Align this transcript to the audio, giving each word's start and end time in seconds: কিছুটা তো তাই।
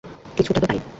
কিছুটা 0.37 0.59
তো 0.59 0.67
তাই। 0.67 0.81